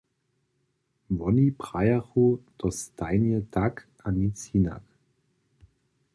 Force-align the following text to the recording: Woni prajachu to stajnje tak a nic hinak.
Woni 1.19 1.43
prajachu 1.65 2.25
to 2.63 2.73
stajnje 2.79 3.45
tak 3.59 3.87
a 4.05 4.09
nic 4.21 4.37
hinak. 4.55 4.83